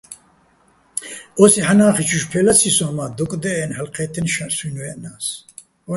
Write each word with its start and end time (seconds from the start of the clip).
ოსი 1.43 1.61
ჰ̦ანახიჩუჲშვ 1.65 2.27
ფე 2.31 2.39
ლაცი 2.45 2.69
სოჼ, 2.75 2.87
მა 2.97 3.05
დოკ 3.17 3.31
დეჸენო̆, 3.41 3.75
ჰ̦ალო 3.75 3.91
ჴეთთენო̆ 3.95 4.53
სუჲნი̆ 4.57 4.81
ვეჸნას. 4.83 5.25